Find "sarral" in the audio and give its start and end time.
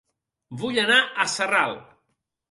1.33-1.75